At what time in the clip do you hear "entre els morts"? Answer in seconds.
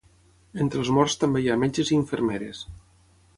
0.63-1.17